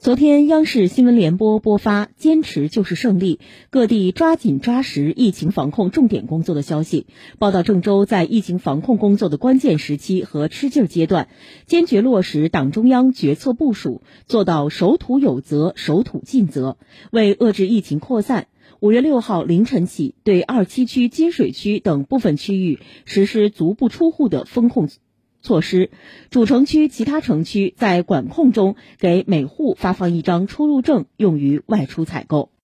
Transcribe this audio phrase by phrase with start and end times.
[0.00, 7.08] 昨天，央视新闻联播播发“坚持就是胜利，各地抓紧抓实疫情防控重点工作”的消息。
[7.40, 11.26] 报道，郑州在疫情防控工作的关键时期和吃劲阶段，
[11.66, 16.78] 坚决落实党中央决策部署，做到守土有责、守土尽责，
[17.10, 18.46] 为遏制疫情扩散，
[18.78, 24.88] 五月六号凌晨起，对二七区金水区等部分区域实施足不出户的封控。
[25.40, 25.90] 措施，
[26.30, 32.50] 主城区其他城区在管控中给每户发放一张出入证，用于外出采购。